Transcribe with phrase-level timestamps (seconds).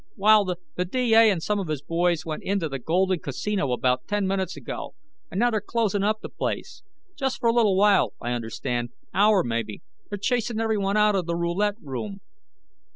[0.15, 1.29] "Well, the D.A.
[1.29, 4.95] and some of his boys went into the Golden Casino about ten minutes ago,
[5.29, 6.81] and now they're closin' up the place.
[7.15, 8.89] Just for a little while, I understand.
[9.13, 9.83] Hour, maybe.
[10.09, 12.21] They're chasin' everyone out of the roulette room."